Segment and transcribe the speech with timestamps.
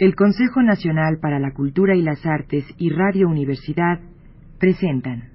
[0.00, 4.00] El Consejo Nacional para la Cultura y las Artes y Radio Universidad
[4.58, 5.32] presentan.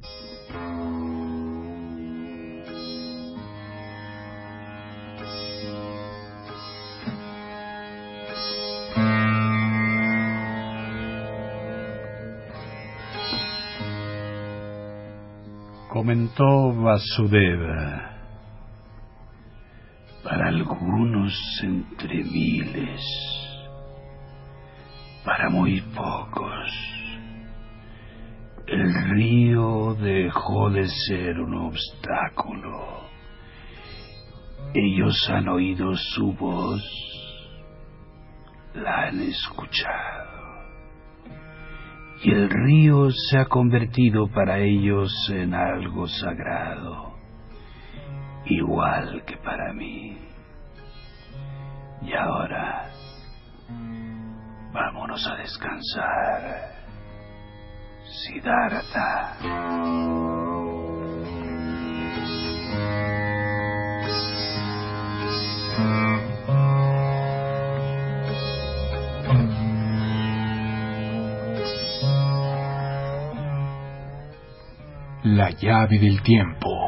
[15.90, 18.18] Comentó Vasudeva.
[20.24, 23.45] Para algunos entre miles,
[25.50, 26.72] muy pocos,
[28.68, 33.06] el río dejó de ser un obstáculo.
[34.74, 36.82] Ellos han oído su voz,
[38.74, 40.26] la han escuchado.
[42.24, 47.14] Y el río se ha convertido para ellos en algo sagrado,
[48.46, 50.18] igual que para mí.
[52.02, 52.65] Y ahora,
[55.16, 56.72] vámonos a descansar.
[58.06, 59.38] Siddhartha.
[75.24, 76.85] La llave del tiempo.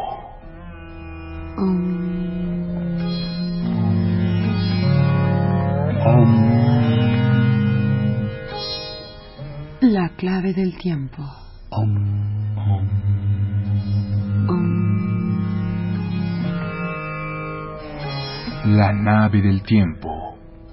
[19.37, 20.09] Del tiempo.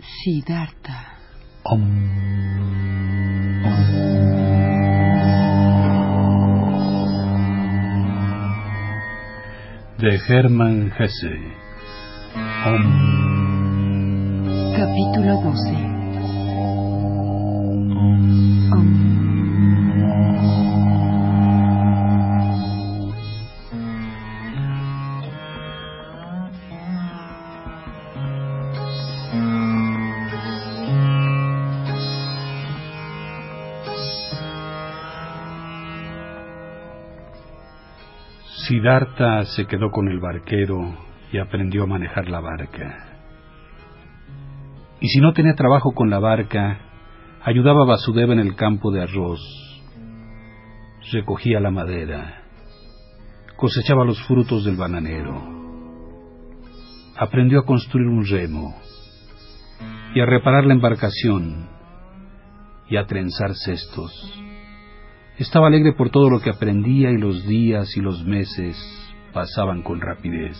[0.00, 1.18] Siddhartha.
[1.62, 2.27] Om.
[10.18, 11.30] De Hermann Hesse.
[12.66, 12.82] Om.
[14.74, 15.98] Capítulo 12.
[38.88, 40.94] Siddhartha se quedó con el barquero
[41.30, 43.18] y aprendió a manejar la barca.
[44.98, 46.78] Y si no tenía trabajo con la barca,
[47.42, 49.40] ayudaba a Vasudeva en el campo de arroz,
[51.12, 52.44] recogía la madera,
[53.58, 55.38] cosechaba los frutos del bananero,
[57.18, 58.74] aprendió a construir un remo
[60.14, 61.68] y a reparar la embarcación
[62.88, 64.47] y a trenzar cestos.
[65.38, 68.76] Estaba alegre por todo lo que aprendía y los días y los meses
[69.32, 70.56] pasaban con rapidez.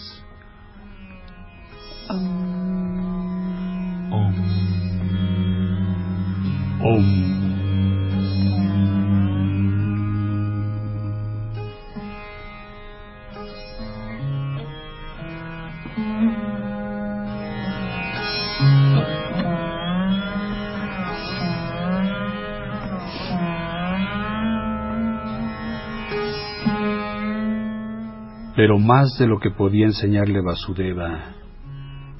[28.58, 31.26] Pero más de lo que podía enseñarle Vasudeva,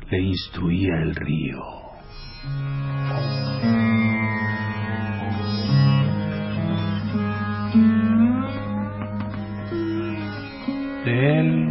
[0.09, 1.61] le instruía el río.
[11.05, 11.71] De él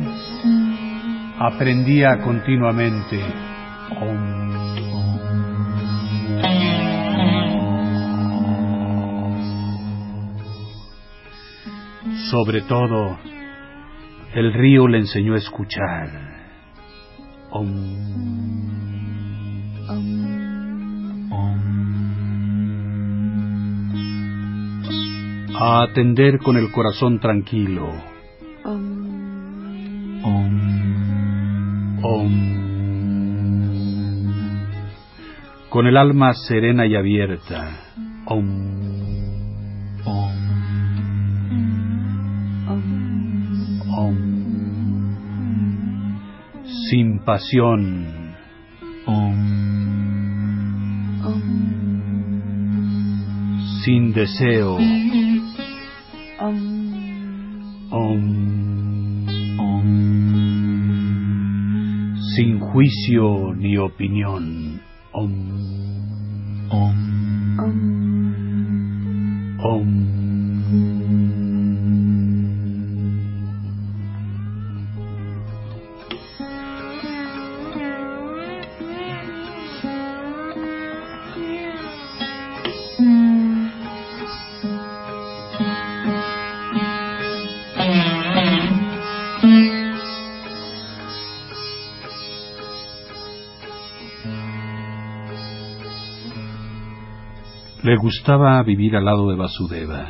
[1.40, 3.22] aprendía continuamente.
[12.30, 13.18] Sobre todo,
[14.34, 16.10] el río le enseñó a escuchar.
[25.60, 27.90] A atender con el corazón tranquilo.
[35.70, 37.80] Con el alma serena y abierta.
[46.90, 48.36] sin pasión.
[49.06, 49.36] Om.
[53.84, 54.78] Sin deseo.
[56.40, 56.58] Om.
[59.60, 59.84] Om.
[62.36, 64.82] Sin juicio ni opinión.
[65.12, 65.57] Om.
[97.84, 100.08] Le gustaba vivir al lado de Vasudeva.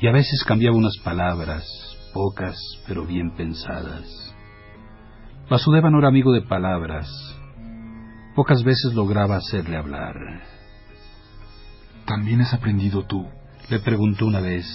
[0.00, 1.64] Y a veces cambiaba unas palabras,
[2.12, 2.56] pocas
[2.86, 4.34] pero bien pensadas.
[5.50, 7.08] Vasudeva no era amigo de palabras.
[8.36, 10.14] Pocas veces lograba hacerle hablar.
[12.06, 13.26] ¿También has aprendido tú?
[13.68, 14.66] Le preguntó una vez.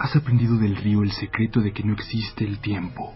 [0.00, 3.14] ¿Has aprendido del río el secreto de que no existe el tiempo?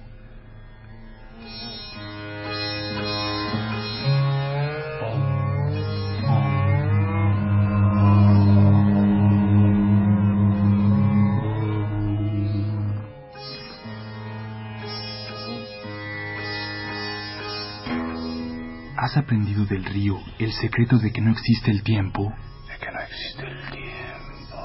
[19.08, 22.30] ¿Has aprendido del río el secreto de que no existe el tiempo?
[22.68, 24.58] De que no existe el tiempo.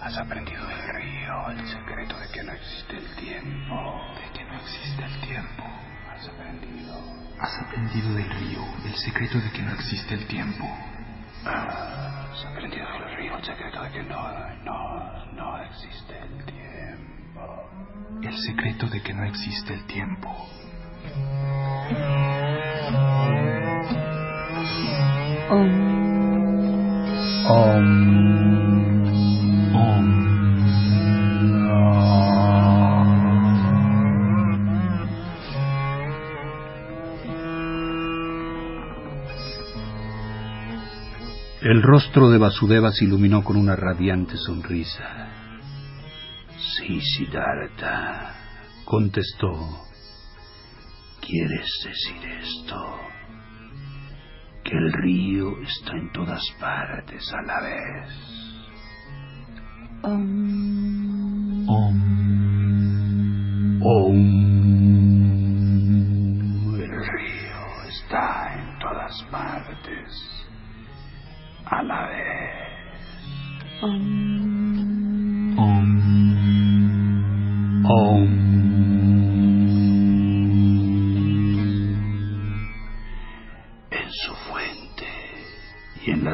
[0.00, 4.00] Has aprendido del río el secreto de que no existe el tiempo.
[4.16, 5.62] De que no existe el tiempo.
[6.10, 6.94] Has aprendido.
[7.38, 10.68] ¿Has aprendido del río el secreto de que no existe el tiempo?
[11.44, 17.70] Has aprendido del río el secreto de que no, no, no existe el tiempo.
[18.20, 20.48] El secreto de que no existe el tiempo.
[25.50, 25.92] Om.
[27.48, 28.12] Om.
[41.62, 45.28] El rostro de Vasudeva se iluminó con una radiante sonrisa.
[46.58, 48.34] Sí, Siddhartha,
[48.84, 49.91] contestó.
[51.32, 52.76] ¿Quieres decir esto?
[54.62, 58.10] Que el río está en todas partes a la vez.
[60.02, 61.66] Om.
[61.70, 62.02] Om.
[63.82, 64.18] Om.
[66.74, 70.10] El río está en todas partes
[71.64, 73.80] a la vez.
[73.80, 74.41] Om.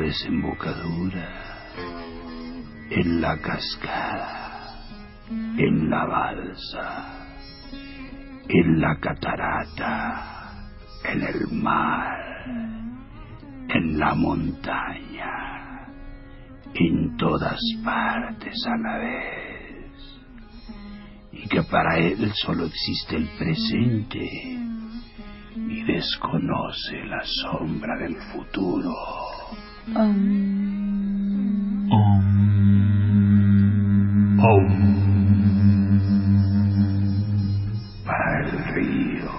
[0.09, 1.29] Desembocadura,
[2.89, 4.75] en la cascada,
[5.59, 7.27] en la balsa,
[8.49, 10.71] en la catarata,
[11.05, 12.17] en el mar,
[13.69, 15.87] en la montaña,
[16.73, 19.93] en todas partes a la vez,
[21.33, 24.27] y que para él solo existe el presente
[25.55, 29.28] y desconoce la sombra del futuro.
[29.95, 31.89] Om.
[31.91, 32.25] Om.
[34.39, 34.69] Om.
[38.05, 39.31] Para el río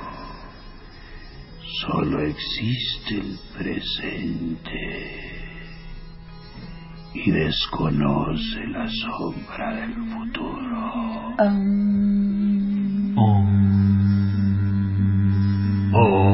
[1.81, 4.79] solo existe el presente
[7.13, 11.35] y desconoce la sombra del futuro.
[11.37, 13.17] Om.
[13.17, 13.47] Om.
[15.93, 16.28] Om.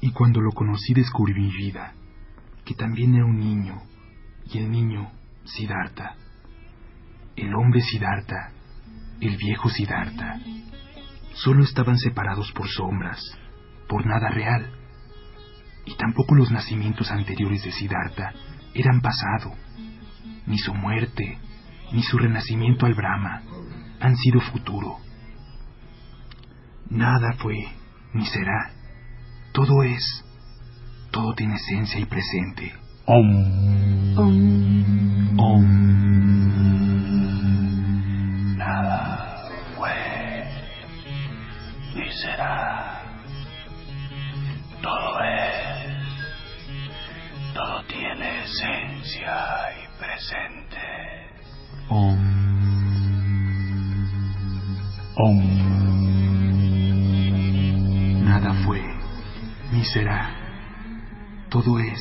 [0.00, 1.94] Y cuando lo conocí descubrí mi vida,
[2.64, 3.82] que también era un niño,
[4.52, 5.10] y el niño,
[5.44, 6.16] Siddhartha.
[7.36, 8.52] El hombre Siddhartha,
[9.20, 10.40] el viejo Siddhartha.
[11.34, 13.20] Solo estaban separados por sombras,
[13.88, 14.70] por nada real.
[15.86, 18.32] Y tampoco los nacimientos anteriores de Siddhartha
[18.74, 19.54] eran pasado.
[20.46, 21.38] Ni su muerte,
[21.92, 23.42] ni su renacimiento al Brahma
[24.00, 24.96] han sido futuro.
[26.90, 27.81] Nada fue,
[28.14, 28.70] ni será.
[29.52, 30.24] Todo es,
[31.10, 32.72] todo tiene esencia y presente.
[33.06, 34.18] Om.
[34.18, 35.38] Om.
[35.38, 35.66] Om.
[38.56, 40.44] Nada fue,
[41.94, 43.02] ni será.
[44.82, 45.94] Todo es,
[47.54, 50.78] todo tiene esencia y presente.
[51.88, 52.18] Om.
[55.16, 55.81] Om.
[59.82, 60.30] Ni será.
[61.50, 62.00] Todo es,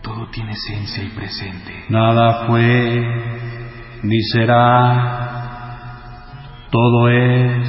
[0.00, 1.86] todo tiene esencia y presente.
[1.88, 3.04] Nada fue,
[4.04, 5.24] ni será.
[6.70, 7.68] Todo es,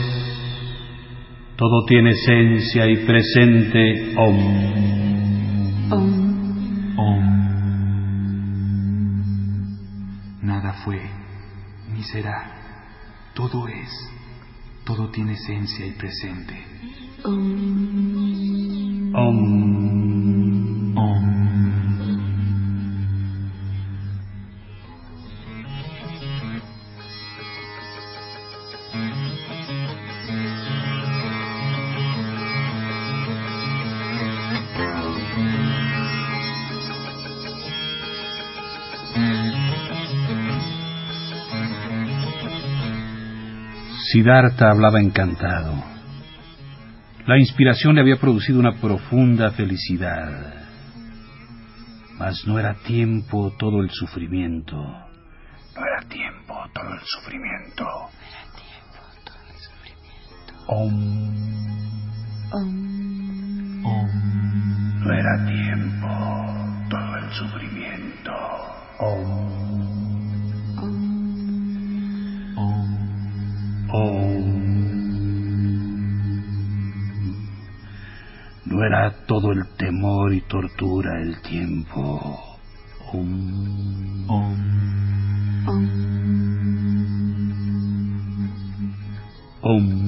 [1.56, 4.14] todo tiene esencia y presente.
[4.16, 4.38] Om.
[5.92, 7.24] Om.
[10.44, 11.02] Nada fue,
[11.96, 12.44] ni será.
[13.34, 13.90] Todo es,
[14.86, 16.64] todo tiene esencia y presente.
[17.24, 18.09] Om.
[19.20, 19.60] Om.
[44.12, 45.99] Siddhartha hablaba encantado.
[47.30, 50.52] La inspiración le había producido una profunda felicidad.
[52.18, 54.76] Mas no era tiempo todo el sufrimiento.
[54.76, 57.86] No era tiempo todo el sufrimiento.
[65.04, 66.10] No era tiempo
[66.90, 68.34] todo el sufrimiento.
[68.98, 69.30] Om.
[72.58, 72.90] Om.
[73.92, 74.60] Om.
[74.66, 74.69] No
[78.84, 82.40] era todo el temor y tortura el tiempo.
[83.12, 84.30] Om.
[89.62, 90.00] Om.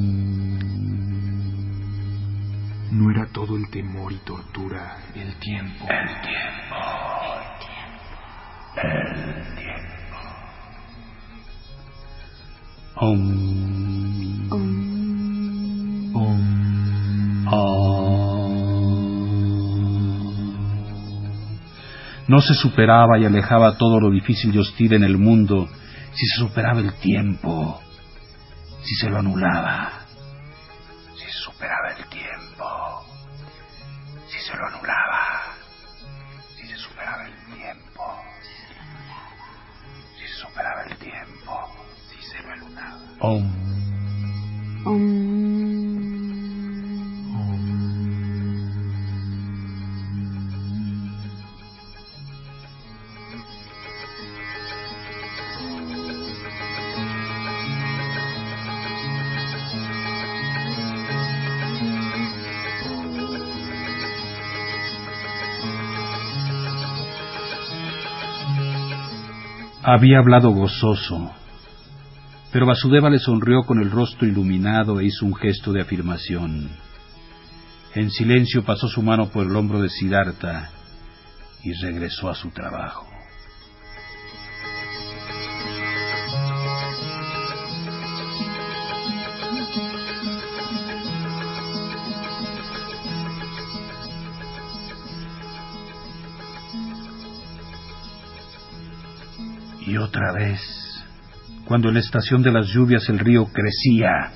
[2.92, 5.88] No era todo el temor y tortura el tiempo.
[5.90, 6.76] El tiempo.
[8.76, 10.18] El tiempo.
[12.96, 13.51] Om.
[22.32, 25.68] No se superaba y alejaba todo lo difícil y hostil en el mundo
[26.14, 27.82] si se superaba el tiempo,
[28.84, 30.06] si se lo anulaba,
[31.14, 33.06] si se superaba el tiempo,
[34.30, 35.42] si se lo anulaba,
[36.56, 38.04] si se superaba el tiempo,
[40.16, 41.70] si se superaba el tiempo,
[42.10, 43.61] si se lo anulaba.
[69.94, 71.34] Había hablado gozoso,
[72.54, 76.70] pero Vasudeva le sonrió con el rostro iluminado e hizo un gesto de afirmación.
[77.94, 80.70] En silencio pasó su mano por el hombro de Siddhartha
[81.62, 83.11] y regresó a su trabajo.
[100.02, 100.60] Otra vez,
[101.66, 104.32] cuando en la estación de las lluvias el río crecía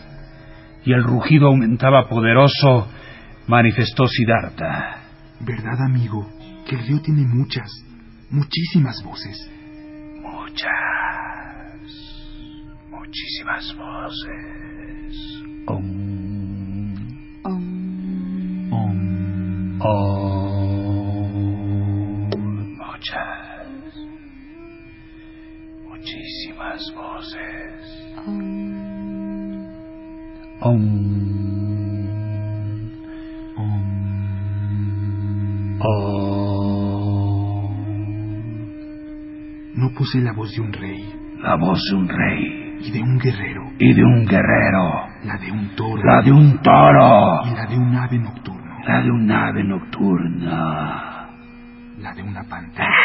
[0.86, 2.88] y el rugido aumentaba poderoso,
[3.48, 5.01] manifestó Siddhartha.
[5.41, 6.29] ¿Verdad, amigo?
[6.67, 7.69] Que el río tiene muchas,
[8.29, 9.51] muchísimas voces.
[10.22, 10.69] Muchas,
[12.89, 15.43] muchísimas voces.
[15.67, 16.95] Om,
[17.43, 17.86] Om.
[18.72, 20.65] om,
[22.77, 23.55] muchas,
[26.06, 27.82] muchísimas voces.
[28.26, 29.66] Om,
[30.62, 30.82] Om.
[35.80, 36.06] om.
[39.76, 41.04] No puse la voz de un rey.
[41.42, 42.78] La voz de un rey.
[42.82, 46.04] Y de un guerrero, y de un guerrero, la de un toro.
[46.04, 51.30] La de un toro, y la de un ave nocturno, la de un ave nocturna,
[51.98, 53.05] la de una pantera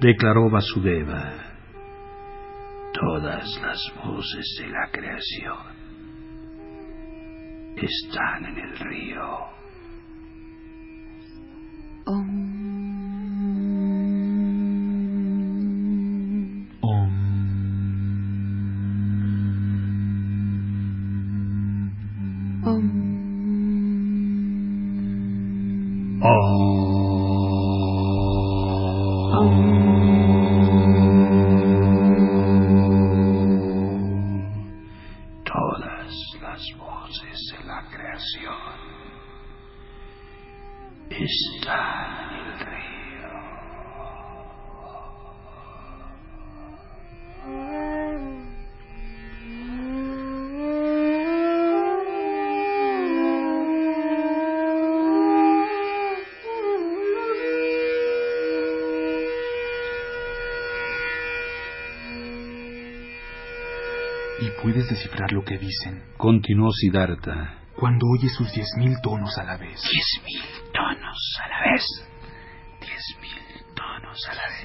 [0.00, 1.32] Declaró Vasudeva.
[2.94, 5.56] Todas las voces de la creación
[7.76, 9.57] están en el río.
[64.78, 66.04] Puedes descifrar lo que dicen?
[66.16, 67.62] Continuó Siddhartha.
[67.74, 69.80] Cuando oyes sus diez mil tonos a la vez.
[69.82, 70.40] Diez mil
[70.72, 71.84] tonos a la vez.
[72.80, 74.58] Diez mil tonos a la vez.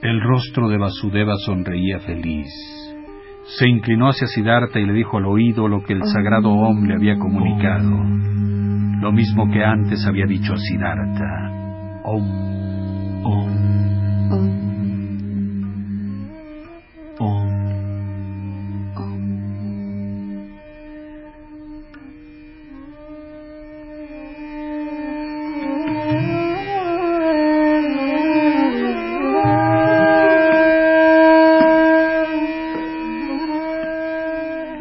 [0.00, 2.46] El rostro de Vasudeva sonreía feliz.
[3.58, 6.94] Se inclinó hacia Siddhartha y le dijo al oído lo que el sagrado Om le
[6.94, 7.90] había comunicado.
[9.00, 12.00] Lo mismo que antes había dicho a Siddhartha.
[12.04, 13.24] Om.
[13.24, 14.67] Om.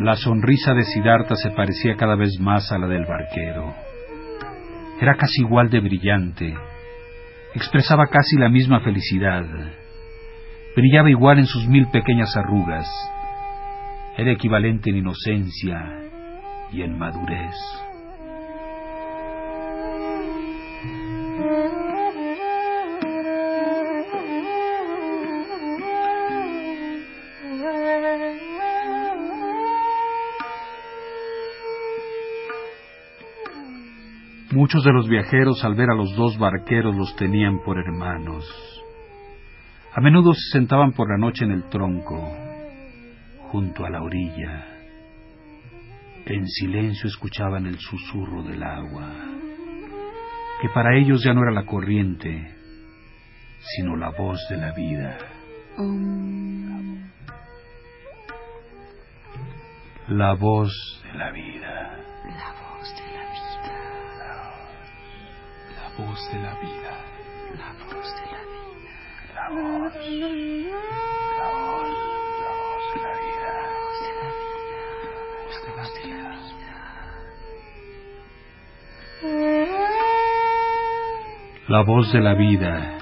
[0.08, 3.76] La sonrisa de Siddhartha se parecía cada vez más a la del barquero.
[5.02, 6.56] Era casi igual de brillante.
[7.54, 9.44] Expresaba casi la misma felicidad.
[10.78, 12.88] Brillaba igual en sus mil pequeñas arrugas.
[14.18, 15.78] Era equivalente en inocencia
[16.72, 17.54] y en madurez.
[34.58, 38.44] Muchos de los viajeros al ver a los dos barqueros los tenían por hermanos.
[39.94, 42.36] A menudo se sentaban por la noche en el tronco,
[43.52, 44.66] junto a la orilla.
[46.26, 49.14] En silencio escuchaban el susurro del agua,
[50.60, 52.56] que para ellos ya no era la corriente,
[53.60, 55.18] sino la voz de la vida.
[60.08, 62.00] La voz de la vida.
[62.26, 62.67] La voz
[65.98, 66.94] de la vida.
[67.58, 68.86] La voz de la vida.
[69.34, 69.94] La voz.
[69.96, 71.88] La voz.
[72.38, 73.52] La voz de la vida.
[75.66, 76.72] La voz de la vida.
[81.68, 82.98] La voz de la vida.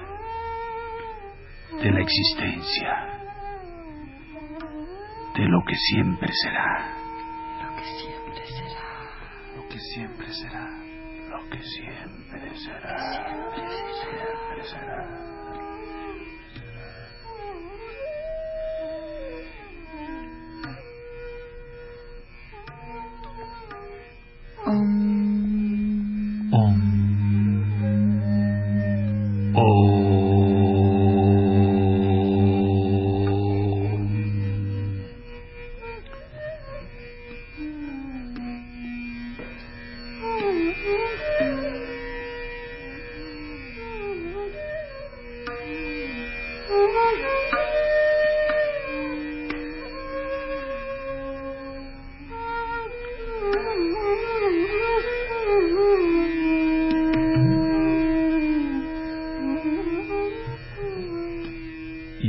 [1.84, 2.91] De la existencia.
[5.36, 6.95] De lo que siempre será.
[7.62, 8.88] Lo que siempre será.
[9.58, 10.85] Lo que siempre será.
[11.51, 12.97] Que siempre será.
[13.53, 15.35] Siempre será.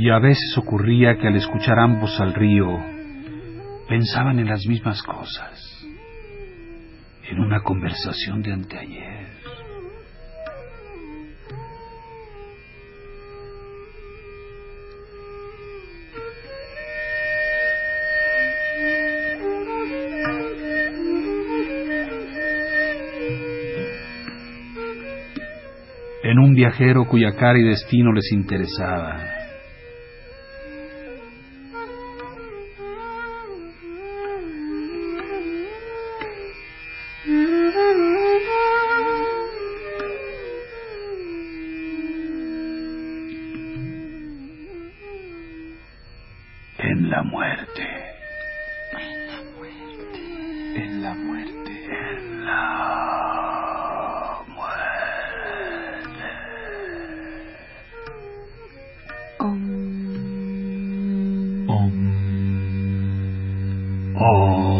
[0.07, 2.65] y a veces ocurría que al escuchar ambos al río,
[3.89, 5.85] pensaban en las mismas cosas,
[7.29, 9.27] en una conversación de anteayer.
[26.23, 29.36] En un viajero cuya cara y destino les interesaba
[47.07, 47.87] En la muerte.
[48.91, 50.19] En la muerte.
[50.75, 51.71] En la muerte.
[51.85, 52.63] En la
[54.49, 56.27] muerte.
[59.39, 59.63] Om.
[61.69, 61.95] Om.
[64.17, 64.77] Om.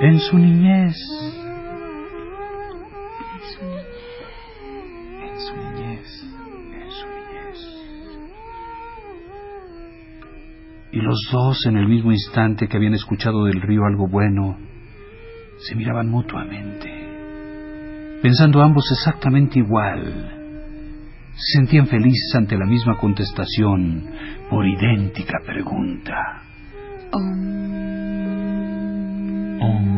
[0.00, 1.17] En su niñez,
[11.08, 14.58] los dos, en el mismo instante que habían escuchado del río algo bueno,
[15.58, 16.90] se miraban mutuamente,
[18.22, 20.34] pensando ambos exactamente igual.
[21.34, 24.04] Se sentían felices ante la misma contestación
[24.50, 26.42] por idéntica pregunta.
[27.12, 27.58] Om.
[29.60, 29.97] Om.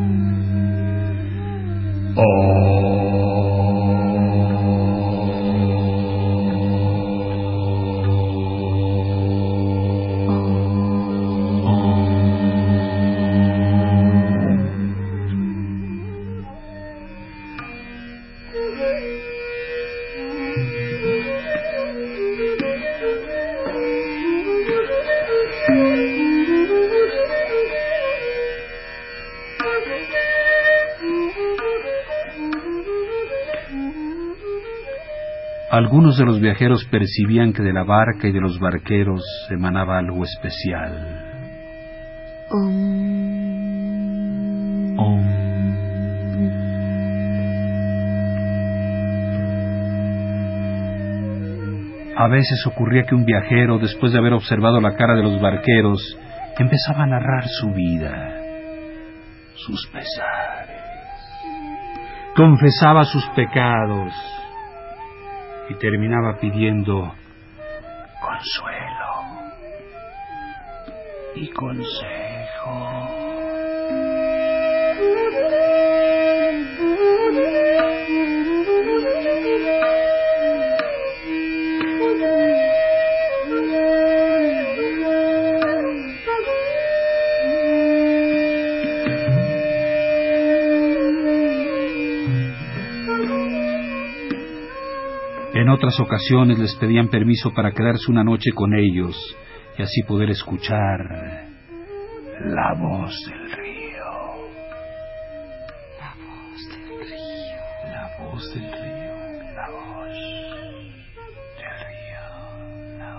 [35.90, 40.22] Algunos de los viajeros percibían que de la barca y de los barqueros emanaba algo
[40.22, 40.92] especial.
[42.48, 43.08] Om.
[44.96, 45.26] Om.
[52.16, 56.16] A veces ocurría que un viajero, después de haber observado la cara de los barqueros,
[56.56, 58.32] empezaba a narrar su vida,
[59.56, 60.82] sus pesares,
[62.36, 64.12] confesaba sus pecados
[65.70, 67.14] y terminaba pidiendo
[68.20, 69.10] consuelo
[71.36, 73.19] y consejo.
[95.80, 99.16] Otras ocasiones les pedían permiso para quedarse una noche con ellos
[99.78, 101.48] y así poder escuchar
[102.44, 104.04] la voz del río.
[105.98, 107.56] La voz del río.
[107.88, 109.14] La voz del río.
[109.54, 110.12] La voz
[111.56, 112.20] del río.
[112.98, 113.14] La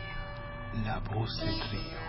[0.85, 2.05] La voz del río.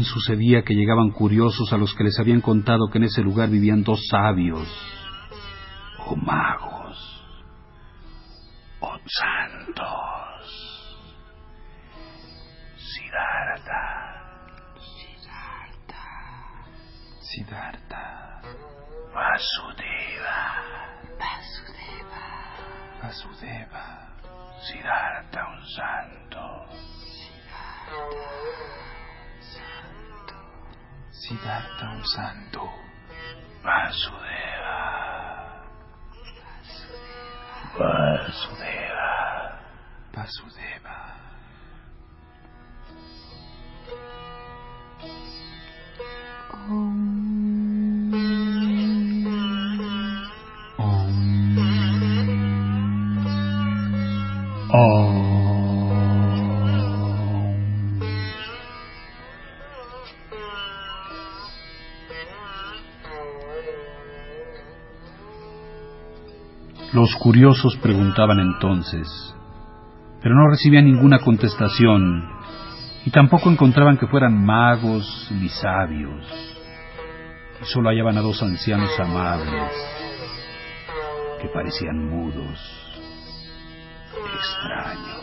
[0.00, 3.50] También sucedía que llegaban curiosos a los que les habían contado que en ese lugar
[3.50, 4.66] vivían dos sabios,
[6.06, 7.22] o magos,
[8.80, 9.90] o santos.
[12.78, 13.84] Siddhartha,
[17.20, 18.40] Siddhartha.
[19.12, 20.40] Vasudeva,
[21.18, 22.24] Vasudeva.
[23.02, 23.84] Vasudeva.
[24.62, 26.40] Siddhartha un santo,
[27.04, 28.50] Siddhartha
[31.90, 32.62] un santo.
[33.62, 34.16] Vasudeva,
[37.76, 39.60] Vasudeva.
[40.14, 40.69] Vasudeva.
[67.20, 69.06] Curiosos preguntaban entonces,
[70.22, 72.28] pero no recibían ninguna contestación
[73.04, 76.26] y tampoco encontraban que fueran magos ni sabios.
[77.60, 79.70] y solo hallaban a dos ancianos amables
[81.42, 82.58] que parecían mudos,
[84.34, 85.19] extraños.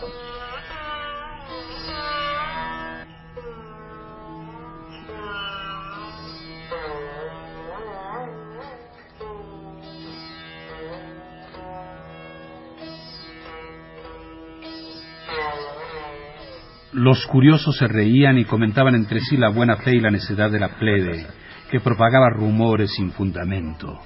[17.08, 20.60] Los curiosos se reían y comentaban entre sí la buena fe y la necedad de
[20.60, 21.26] la plebe,
[21.72, 23.98] que propagaba rumores sin fundamento.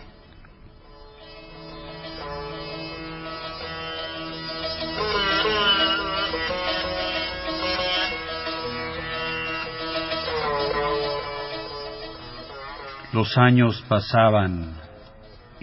[13.13, 14.75] Los años pasaban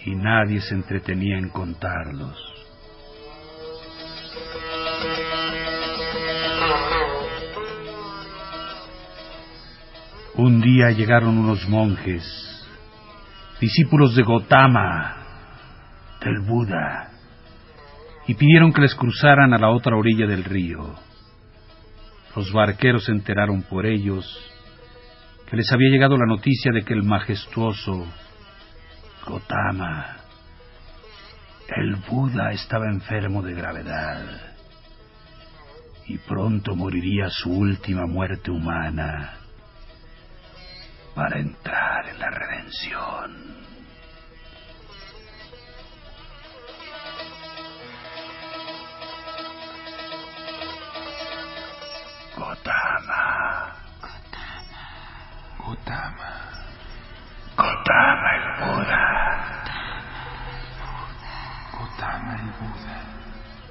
[0.05, 2.48] y nadie se entretenía en contarlos.
[10.38, 12.22] Un día llegaron unos monjes,
[13.61, 15.16] discípulos de Gotama,
[16.20, 17.11] del Buda,
[18.29, 20.94] y pidieron que les cruzaran a la otra orilla del río.
[22.37, 24.24] Los barqueros se enteraron por ellos
[25.51, 28.07] que les había llegado la noticia de que el majestuoso
[29.27, 30.18] Gotama,
[31.66, 34.22] el Buda, estaba enfermo de gravedad
[36.07, 39.38] y pronto moriría su última muerte humana
[41.19, 43.57] para entrar en la redención.
[52.37, 53.75] Gotama.
[55.59, 56.31] Gotama.
[57.57, 59.65] Gotama el Buda.
[61.73, 62.97] Gotama el Buda.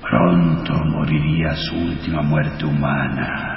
[0.01, 3.56] Pronto moriría su última muerte humana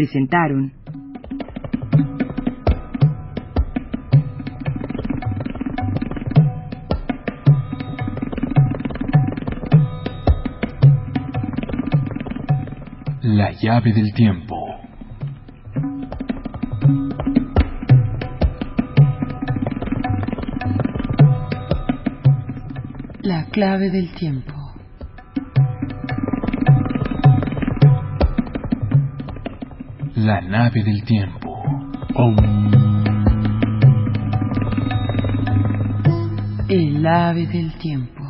[0.00, 0.72] presentaron
[13.20, 14.56] La llave del tiempo.
[23.20, 24.59] La clave del tiempo.
[30.22, 31.62] La nave del tiempo.
[36.68, 38.22] El ave del tiempo.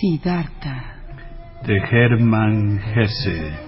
[0.00, 0.84] Siddhartha.
[1.64, 3.65] De Hermann Hesse.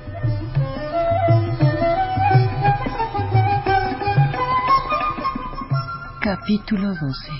[6.28, 7.32] Capítulo 12.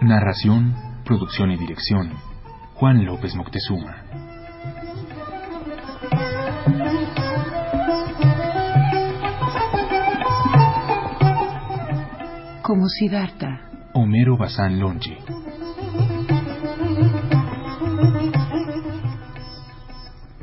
[0.00, 2.14] Narración, producción y dirección.
[2.74, 4.02] Juan López Moctezuma.
[12.62, 13.70] Como Siddhartha.
[13.94, 15.16] Homero Bazán Lonchi.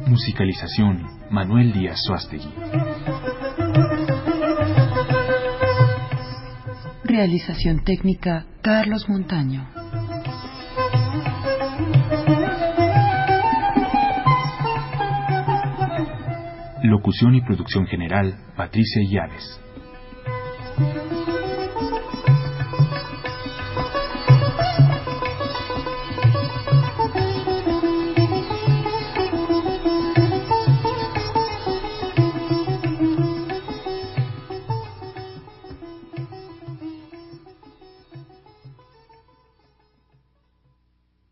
[0.07, 2.47] Musicalización, Manuel Díaz Suástegui.
[7.05, 9.67] Realización técnica, Carlos Montaño.
[16.83, 19.62] Locución y producción general, Patricia Llaves.